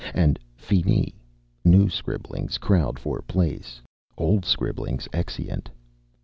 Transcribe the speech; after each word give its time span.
And 0.15 0.39
finis. 0.55 1.11
New 1.63 1.87
scribblings 1.87 2.57
crowd 2.57 2.97
for 2.97 3.21
place, 3.21 3.81
old 4.17 4.45
scribblings 4.45 5.07
exeunt. 5.13 5.69